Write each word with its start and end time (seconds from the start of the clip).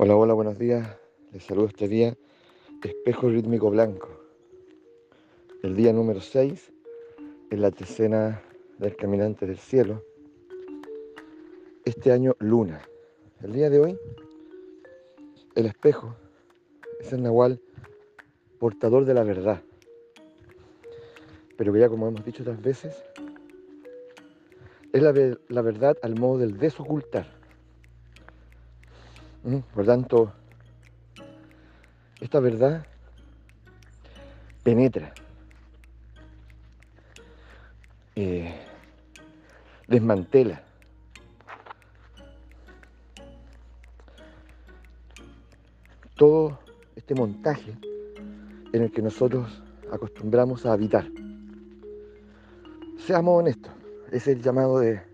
Hola, 0.00 0.14
hola, 0.14 0.32
buenos 0.32 0.56
días. 0.56 0.96
Les 1.32 1.42
saludo 1.42 1.66
este 1.66 1.88
día, 1.88 2.16
Espejo 2.84 3.30
Rítmico 3.30 3.68
Blanco. 3.68 4.08
El 5.64 5.74
día 5.74 5.92
número 5.92 6.20
6 6.20 6.72
en 7.50 7.60
la 7.60 7.72
decena 7.72 8.40
del 8.78 8.94
Caminante 8.94 9.44
del 9.44 9.58
Cielo. 9.58 10.04
Este 11.84 12.12
año 12.12 12.36
Luna. 12.38 12.80
El 13.42 13.52
día 13.52 13.70
de 13.70 13.80
hoy, 13.80 13.98
el 15.56 15.66
espejo 15.66 16.14
es 17.00 17.12
el 17.12 17.24
Nahual 17.24 17.60
portador 18.60 19.04
de 19.04 19.14
la 19.14 19.24
verdad. 19.24 19.64
Pero 21.56 21.72
que 21.72 21.80
ya 21.80 21.88
como 21.88 22.06
hemos 22.06 22.24
dicho 22.24 22.44
otras 22.44 22.62
veces, 22.62 22.94
es 24.92 25.02
la, 25.02 25.12
la 25.48 25.62
verdad 25.62 25.96
al 26.02 26.14
modo 26.14 26.38
del 26.38 26.56
desocultar. 26.56 27.36
Por 29.42 29.86
tanto, 29.86 30.32
esta 32.20 32.40
verdad 32.40 32.86
penetra, 34.62 35.12
eh, 38.16 38.54
desmantela, 39.86 40.62
todo 46.16 46.58
este 46.96 47.14
montaje 47.14 47.72
en 48.72 48.82
el 48.82 48.90
que 48.90 49.00
nosotros 49.00 49.62
acostumbramos 49.92 50.66
a 50.66 50.72
habitar. 50.72 51.06
Seamos 52.98 53.38
honestos, 53.38 53.72
es 54.10 54.26
el 54.28 54.42
llamado 54.42 54.80
de 54.80 55.08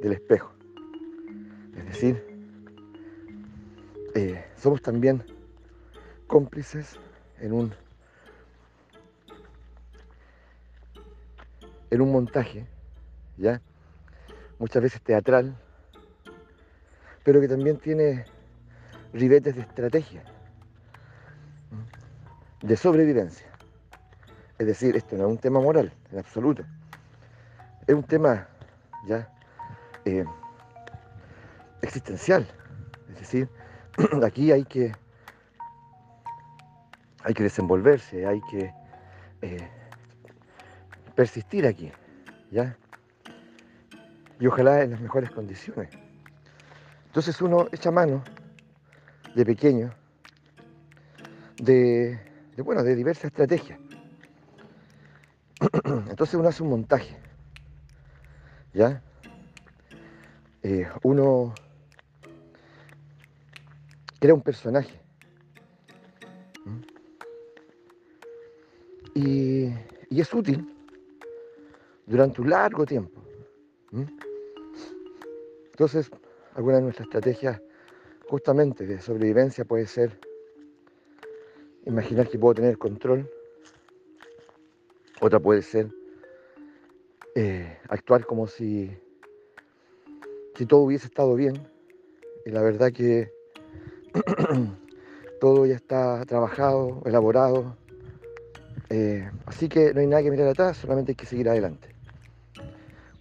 del 0.00 0.12
espejo. 0.12 0.59
Es 1.90 2.00
decir, 2.00 2.24
eh, 4.14 4.44
somos 4.56 4.80
también 4.80 5.24
cómplices 6.28 7.00
en 7.40 7.52
un, 7.52 7.74
en 11.90 12.00
un 12.00 12.12
montaje, 12.12 12.64
¿ya? 13.36 13.60
Muchas 14.60 14.84
veces 14.84 15.02
teatral, 15.02 15.56
pero 17.24 17.40
que 17.40 17.48
también 17.48 17.76
tiene 17.76 18.24
ribetes 19.12 19.56
de 19.56 19.62
estrategia, 19.62 20.22
de 22.62 22.76
sobrevivencia. 22.76 23.48
Es 24.60 24.66
decir, 24.68 24.94
esto 24.94 25.16
no 25.16 25.24
es 25.24 25.30
un 25.30 25.38
tema 25.38 25.60
moral, 25.60 25.92
en 26.12 26.20
absoluto. 26.20 26.62
Es 27.84 27.94
un 27.96 28.04
tema 28.04 28.46
ya 29.06 29.28
eh, 30.04 30.24
existencial. 31.82 32.46
Es 33.12 33.20
decir, 33.20 33.48
aquí 34.24 34.52
hay 34.52 34.64
que, 34.64 34.92
hay 37.24 37.34
que 37.34 37.42
desenvolverse, 37.42 38.26
hay 38.26 38.40
que 38.50 38.72
eh, 39.42 39.68
persistir 41.14 41.66
aquí, 41.66 41.92
¿ya? 42.50 42.76
Y 44.38 44.46
ojalá 44.46 44.82
en 44.82 44.92
las 44.92 45.00
mejores 45.00 45.30
condiciones. 45.30 45.90
Entonces 47.06 47.40
uno 47.42 47.66
echa 47.72 47.90
mano 47.90 48.22
de 49.34 49.44
pequeño 49.44 49.92
de, 51.60 52.18
bueno, 52.64 52.82
de 52.82 52.94
diversas 52.94 53.26
estrategias. 53.26 53.78
Entonces 55.84 56.34
uno 56.34 56.48
hace 56.48 56.62
un 56.62 56.70
montaje, 56.70 57.16
¿ya? 58.72 59.02
Eh, 60.62 60.88
uno 61.02 61.54
era 64.20 64.34
un 64.34 64.42
personaje. 64.42 65.00
Y, 69.14 69.72
es 70.10 70.34
útil 70.34 70.66
durante 72.06 72.40
un 72.42 72.50
largo 72.50 72.84
tiempo. 72.84 73.22
Entonces, 75.70 76.10
alguna 76.54 76.76
de 76.76 76.82
nuestras 76.82 77.06
estrategias 77.06 77.62
justamente 78.28 78.86
de 78.86 79.00
sobrevivencia 79.00 79.64
puede 79.64 79.86
ser 79.86 80.20
imaginar 81.86 82.28
que 82.28 82.38
puedo 82.38 82.54
tener 82.54 82.76
control. 82.76 83.28
Otra 85.20 85.40
puede 85.40 85.62
ser 85.62 85.88
eh, 87.34 87.78
actuar 87.88 88.26
como 88.26 88.46
si, 88.46 88.90
si 90.56 90.66
todo 90.66 90.80
hubiese 90.80 91.06
estado 91.06 91.34
bien. 91.34 91.54
Y 92.44 92.50
la 92.50 92.62
verdad 92.62 92.92
que 92.92 93.39
todo 95.40 95.66
ya 95.66 95.76
está 95.76 96.24
trabajado, 96.26 97.02
elaborado. 97.04 97.76
Eh, 98.88 99.30
así 99.46 99.68
que 99.68 99.94
no 99.94 100.00
hay 100.00 100.06
nada 100.06 100.22
que 100.22 100.30
mirar 100.30 100.48
atrás, 100.48 100.76
solamente 100.78 101.12
hay 101.12 101.16
que 101.16 101.26
seguir 101.26 101.48
adelante. 101.48 101.88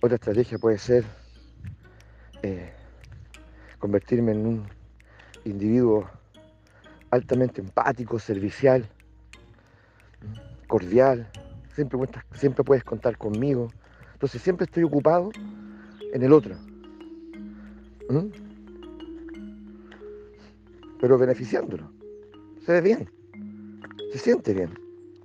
Otra 0.02 0.16
estrategia 0.16 0.58
puede 0.58 0.78
ser 0.78 1.04
eh, 2.42 2.72
convertirme 3.78 4.32
en 4.32 4.46
un 4.46 4.68
individuo 5.46 6.10
altamente 7.12 7.62
empático, 7.62 8.18
servicial, 8.20 8.88
cordial. 10.68 11.30
Siempre, 11.76 12.64
puedes 12.64 12.84
contar 12.84 13.18
conmigo. 13.18 13.70
Entonces 14.14 14.42
siempre 14.42 14.66
estoy 14.66 14.84
ocupado 14.84 15.32
en 16.14 16.24
el 16.24 16.34
otro. 16.34 16.56
¿Mm? 18.10 18.49
Pero 21.00 21.18
beneficiándolo. 21.18 21.92
Se 22.66 22.74
ve 22.74 22.82
bien, 22.82 23.10
se 24.12 24.20
siente 24.20 24.54
bien. 24.54 24.78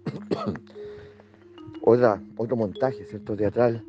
Otra, 1.87 2.19
otro 2.39 2.57
montaje, 2.57 3.05
¿cierto? 3.05 3.37
Teatral, 3.37 3.85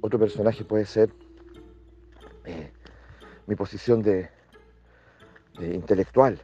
otro 0.00 0.18
personaje 0.18 0.64
puede 0.64 0.84
ser 0.84 1.12
eh, 2.44 2.72
mi 3.46 3.54
posición 3.54 4.02
de, 4.02 4.28
intelectual, 5.60 6.40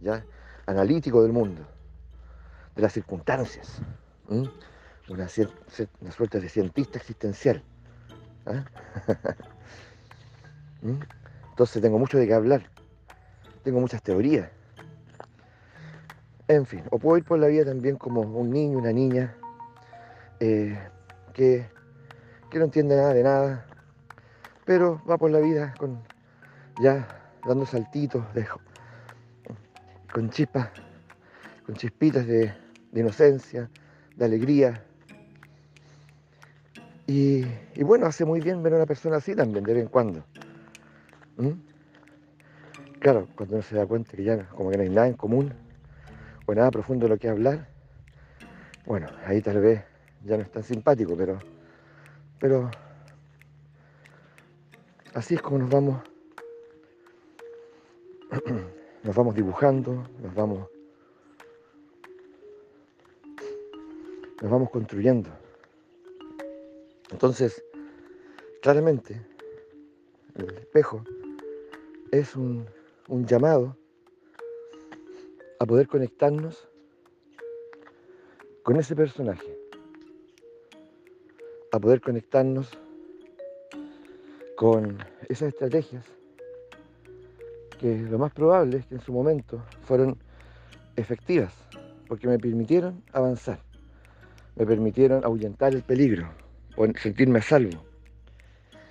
¿ya? 0.00 0.22
analítico 0.66 1.22
del 1.22 1.32
mundo, 1.32 1.66
de 2.76 2.82
las 2.82 2.92
circunstancias, 2.92 3.80
una, 5.08 5.26
suerte 5.26 6.38
de 6.38 6.50
cientista 6.50 6.98
existencial. 6.98 7.62
¿ah? 8.44 8.62
Entonces 11.48 11.80
tengo 11.80 11.98
mucho 11.98 12.18
de 12.18 12.26
qué 12.26 12.34
hablar 12.34 12.68
tengo 13.62 13.80
muchas 13.80 14.02
teorías. 14.02 14.50
En 16.48 16.66
fin, 16.66 16.82
o 16.90 16.98
puedo 16.98 17.18
ir 17.18 17.24
por 17.24 17.38
la 17.38 17.46
vida 17.46 17.64
también 17.64 17.96
como 17.96 18.22
un 18.22 18.50
niño, 18.50 18.78
una 18.78 18.92
niña, 18.92 19.36
eh, 20.40 20.76
que, 21.32 21.68
no 22.52 22.64
entiende 22.64 22.96
nada 22.96 23.14
de 23.14 23.22
nada, 23.22 23.66
pero 24.64 25.00
va 25.08 25.16
por 25.16 25.30
la 25.30 25.38
vida 25.38 25.74
con 25.78 26.02
ya 26.80 27.06
dando 27.46 27.64
saltitos, 27.66 28.24
con 30.12 30.30
chispas, 30.30 30.70
con 31.64 31.76
chispitas 31.76 32.26
de, 32.26 32.52
inocencia, 32.94 33.70
de 34.16 34.24
alegría. 34.24 34.82
Y, 37.06 37.44
bueno, 37.82 38.06
hace 38.06 38.24
muy 38.24 38.40
bien 38.40 38.62
ver 38.62 38.74
a 38.74 38.76
una 38.76 38.86
persona 38.86 39.16
así 39.16 39.34
también, 39.34 39.64
de 39.64 39.74
vez 39.74 39.82
en 39.82 39.88
cuando. 39.88 40.24
¿Mm? 41.36 41.69
Claro, 43.00 43.28
cuando 43.34 43.54
uno 43.54 43.62
se 43.62 43.76
da 43.76 43.86
cuenta 43.86 44.14
que 44.14 44.22
ya 44.22 44.46
como 44.50 44.68
que 44.68 44.76
no 44.76 44.82
hay 44.82 44.90
nada 44.90 45.08
en 45.08 45.14
común 45.14 45.54
o 46.44 46.54
nada 46.54 46.70
profundo 46.70 47.06
de 47.06 47.08
lo 47.14 47.18
que 47.18 47.30
hablar, 47.30 47.66
bueno, 48.84 49.08
ahí 49.24 49.40
tal 49.40 49.58
vez 49.58 49.82
ya 50.22 50.36
no 50.36 50.42
es 50.42 50.50
tan 50.50 50.62
simpático, 50.62 51.16
pero, 51.16 51.38
pero 52.38 52.70
así 55.14 55.34
es 55.34 55.40
como 55.40 55.60
nos 55.60 55.70
vamos, 55.70 56.02
nos 59.02 59.16
vamos 59.16 59.34
dibujando, 59.34 60.06
nos 60.22 60.34
vamos, 60.34 60.68
nos 64.42 64.50
vamos 64.50 64.68
construyendo. 64.68 65.30
Entonces, 67.10 67.64
claramente, 68.60 69.18
el 70.34 70.50
espejo 70.58 71.02
es 72.12 72.36
un 72.36 72.66
un 73.10 73.26
llamado 73.26 73.76
a 75.58 75.66
poder 75.66 75.88
conectarnos 75.88 76.68
con 78.62 78.76
ese 78.76 78.94
personaje, 78.94 79.58
a 81.72 81.80
poder 81.80 82.00
conectarnos 82.00 82.70
con 84.56 84.98
esas 85.28 85.48
estrategias 85.48 86.04
que 87.80 87.98
lo 87.98 88.16
más 88.18 88.32
probable 88.32 88.78
es 88.78 88.86
que 88.86 88.94
en 88.94 89.00
su 89.00 89.12
momento 89.12 89.60
fueron 89.82 90.16
efectivas, 90.94 91.52
porque 92.06 92.28
me 92.28 92.38
permitieron 92.38 93.02
avanzar, 93.12 93.58
me 94.54 94.64
permitieron 94.64 95.24
ahuyentar 95.24 95.74
el 95.74 95.82
peligro, 95.82 96.28
o 96.76 96.86
sentirme 96.96 97.40
a 97.40 97.42
salvo. 97.42 97.82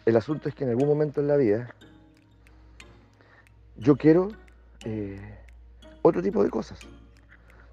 El 0.06 0.18
asunto 0.18 0.50
es 0.50 0.56
que 0.56 0.66
en 0.66 0.72
algún 0.72 0.90
momento 0.90 1.22
en 1.22 1.28
la 1.28 1.38
vida 1.38 1.74
yo 3.80 3.96
quiero 3.96 4.30
eh, 4.86 5.38
otro 6.02 6.22
tipo 6.22 6.44
de 6.44 6.50
cosas. 6.50 6.80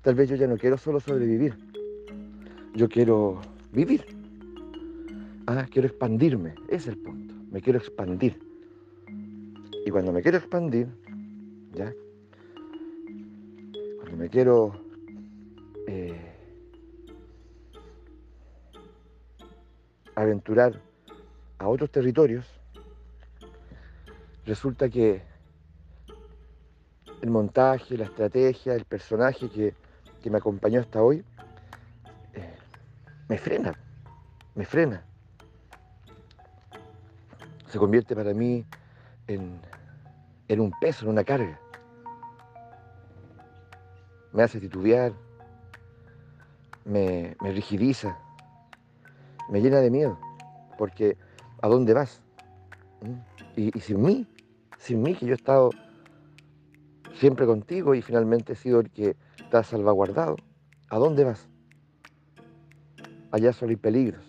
Tal 0.03 0.15
vez 0.15 0.29
yo 0.29 0.37
ya 0.37 0.47
no 0.47 0.57
quiero 0.57 0.79
solo 0.79 1.01
sobrevivir. 1.01 1.57
Yo 2.75 2.89
quiero 2.89 3.41
vivir. 3.73 4.07
Ah, 5.47 5.67
quiero 5.71 5.89
expandirme. 5.89 6.55
Ese 6.69 6.77
es 6.77 6.87
el 6.89 6.99
punto. 6.99 7.35
Me 7.51 7.61
quiero 7.61 7.79
expandir. 7.79 8.41
Y 9.85 9.91
cuando 9.91 10.13
me 10.13 10.23
quiero 10.23 10.39
expandir, 10.39 10.89
¿ya? 11.73 11.93
Cuando 13.99 14.17
me 14.17 14.29
quiero 14.29 14.81
eh, 15.87 16.35
aventurar 20.15 20.81
a 21.59 21.69
otros 21.69 21.91
territorios, 21.91 22.47
resulta 24.45 24.89
que 24.89 25.23
el 27.27 27.33
montaje, 27.33 27.99
la 27.99 28.05
estrategia, 28.05 28.75
el 28.75 28.85
personaje 28.85 29.51
que, 29.51 29.75
me 30.31 30.39
acompañó 30.39 30.81
hasta 30.81 31.01
hoy, 31.01 31.25
eh, 32.35 32.55
me 33.29 33.39
frena, 33.39 33.79
me 34.57 34.65
frena. 34.65 35.05
Se 37.69 37.79
convierte 37.79 38.17
para 38.17 38.35
mí 38.35 38.65
en, 39.29 39.61
en 40.49 40.61
un 40.61 40.73
peso, 40.81 41.05
en 41.05 41.13
una 41.13 41.23
carga. 41.23 41.61
Me 44.33 44.43
hace 44.43 44.59
titubear, 44.59 45.13
me, 46.85 47.37
me 47.41 47.53
rigidiza, 47.53 48.19
me 49.49 49.61
llena 49.61 49.79
de 49.79 49.93
miedo, 49.93 50.19
porque 50.77 51.17
¿a 51.63 51.69
dónde 51.69 51.95
vas? 51.95 52.21
¿Mm? 53.01 53.61
Y, 53.61 53.81
sin 53.81 54.03
mí, 54.03 54.27
sin 54.77 55.03
mí, 55.03 55.15
que 55.15 55.27
yo 55.27 55.33
he 55.33 55.37
estado 55.37 55.71
siempre 57.19 57.47
contigo 57.47 57.95
y 57.95 58.03
finalmente 58.03 58.53
he 58.53 58.57
sido 58.57 58.81
el 58.81 58.91
que 58.91 59.17
te 59.51 59.57
ha 59.57 59.63
salvaguardado, 59.63 60.37
¿a 60.89 60.99
dónde 60.99 61.25
vas? 61.25 61.49
Allá 63.31 63.53
solo 63.53 63.71
hay 63.71 63.77
peligros, 63.77 64.25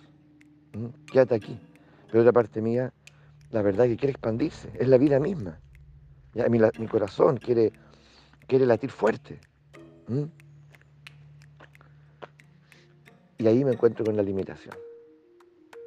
quédate 1.12 1.36
aquí. 1.36 1.60
Pero 2.08 2.22
otra 2.22 2.32
parte 2.32 2.62
mía, 2.62 2.94
la 3.52 3.62
verdad 3.62 3.86
es 3.86 3.94
que 3.94 3.98
quiere 3.98 4.12
expandirse, 4.12 4.72
es 4.76 4.88
la 4.88 4.98
vida 4.98 5.20
misma. 5.20 5.60
Mi, 6.50 6.88
corazón 6.88 7.38
quiere, 7.38 7.74
quiere 8.48 8.66
latir 8.66 8.92
fuerte. 8.92 9.40
Y 13.38 13.48
ahí 13.48 13.64
me 13.66 13.72
encuentro 13.72 14.06
con 14.06 14.16
la 14.16 14.24
limitación. 14.24 14.76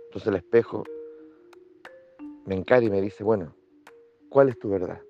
Entonces 0.06 0.28
el 0.28 0.36
espejo 0.36 0.84
me 2.46 2.54
encara 2.54 2.84
y 2.84 2.90
me 2.90 3.00
dice, 3.00 3.22
bueno, 3.22 3.54
¿cuál 4.28 4.48
es 4.48 4.58
tu 4.58 4.68
verdad? 4.68 5.00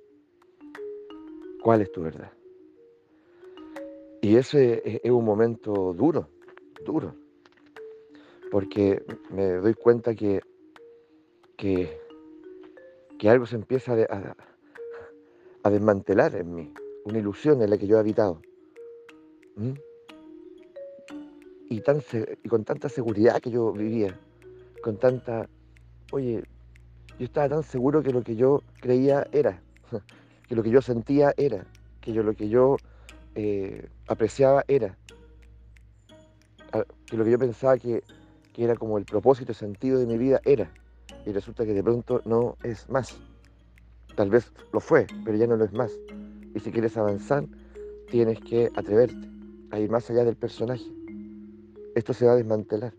¿Cuál 1.63 1.83
es 1.83 1.93
tu 1.93 2.03
verdad? 2.03 2.33
Y 4.23 4.37
ese 4.37 5.01
es 5.03 5.11
un 5.11 5.25
momento 5.25 5.95
duro, 5.95 6.29
duro, 6.85 7.15
porque 8.51 9.03
me 9.31 9.47
doy 9.55 9.75
cuenta 9.75 10.15
que, 10.15 10.41
que, 11.57 11.99
algo 13.29 13.47
se 13.47 13.57
empieza 13.57 13.95
a, 15.63 15.71
desmantelar 15.71 16.35
en 16.35 16.55
mí, 16.55 16.75
una 17.05 17.19
ilusión 17.19 17.63
en 17.63 17.71
la 17.71 17.79
que 17.79 17.87
yo 17.87 17.97
he 17.97 18.01
habitado. 18.01 18.43
Y, 21.71 21.81
tan, 21.81 22.03
y 22.43 22.49
con 22.49 22.65
tanta 22.65 22.89
seguridad 22.89 23.41
que 23.41 23.51
yo 23.51 23.73
vivía, 23.73 24.19
con 24.83 24.99
tanta, 24.99 25.49
oye, 26.13 26.43
yo 27.19 27.25
estaba 27.25 27.49
tan 27.49 27.63
seguro 27.63 28.03
que 28.03 28.13
lo 28.13 28.23
que 28.23 28.37
yo 28.37 28.63
creía 28.81 29.27
era, 29.33 29.63
que 30.51 30.57
lo 30.57 30.65
que 30.65 30.71
yo 30.71 30.83
sentía 30.83 31.33
era, 31.37 31.65
que 32.01 32.13
yo 32.13 32.25
lo 32.25 32.35
que 32.35 32.49
yo 32.49 32.77
eh, 33.37 33.89
apreciaba 34.09 34.65
era, 34.67 34.99
que 37.07 37.17
lo 37.17 37.25
que 37.25 37.31
yo 37.31 37.39
pensaba 37.39 37.79
que, 37.79 38.03
que 38.53 38.65
era 38.65 38.75
como 38.75 38.99
el 38.99 39.05
propósito, 39.05 39.53
el 39.53 39.57
sentido 39.57 40.01
de 40.01 40.07
mi 40.07 40.19
vida 40.19 40.41
era, 40.45 40.69
y 41.25 41.31
resulta 41.31 41.65
que 41.65 41.73
de 41.73 41.85
pronto 41.85 42.21
no 42.25 42.57
es 42.65 42.91
más. 42.91 43.17
Tal 44.17 44.29
vez 44.29 44.53
lo 44.73 44.81
fue, 44.81 45.07
pero 45.25 45.39
ya 45.39 45.47
no 45.47 45.57
lo 45.57 45.65
es 45.65 45.73
más. 45.73 45.93
Y 46.53 46.59
si 46.59 46.73
quieres 46.73 46.97
avanzar, 46.97 47.47
tienes 48.11 48.41
que 48.41 48.71
atreverte 48.75 49.31
a 49.71 49.79
ir 49.79 49.89
más 49.89 50.11
allá 50.11 50.25
del 50.25 50.35
personaje. 50.35 50.85
Esto 51.95 52.13
se 52.13 52.27
va 52.27 52.33
a 52.33 52.37
desmantelar 52.37 52.93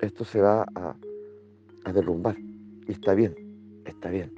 esto 0.00 0.24
se 0.24 0.40
va 0.40 0.66
a, 0.74 0.96
derrumbar. 1.92 2.36
Y 2.86 2.92
está 2.92 3.14
bien, 3.14 3.34
está 3.84 4.10
bien. 4.10 4.37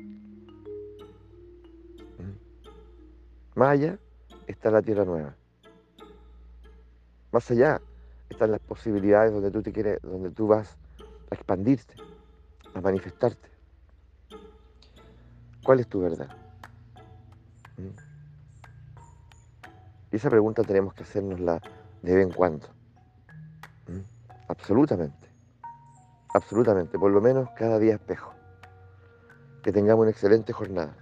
Más 3.54 3.70
allá 3.70 3.98
está 4.46 4.70
la 4.70 4.82
tierra 4.82 5.04
nueva. 5.04 5.34
Más 7.32 7.50
allá 7.50 7.80
están 8.28 8.50
las 8.50 8.60
posibilidades 8.60 9.32
donde 9.32 9.50
tú 9.50 9.62
te 9.62 9.72
quieres, 9.72 10.00
donde 10.02 10.30
tú 10.30 10.46
vas 10.46 10.76
a 11.30 11.34
expandirte, 11.34 11.94
a 12.74 12.80
manifestarte. 12.80 13.48
¿Cuál 15.64 15.80
es 15.80 15.88
tu 15.88 16.00
verdad? 16.00 16.28
¿Mm? 17.76 17.88
Y 20.12 20.16
esa 20.16 20.30
pregunta 20.30 20.62
tenemos 20.62 20.94
que 20.94 21.02
hacernosla 21.02 21.60
de 22.02 22.14
vez 22.14 22.26
en 22.26 22.32
cuando. 22.32 22.66
¿Mm? 23.86 24.00
Absolutamente 24.48 25.30
absolutamente, 26.34 26.98
por 26.98 27.10
lo 27.10 27.20
menos 27.20 27.48
cada 27.56 27.78
día 27.78 27.94
espejo. 27.94 28.32
Que 29.62 29.72
tengamos 29.72 30.02
una 30.02 30.10
excelente 30.10 30.52
jornada. 30.52 30.96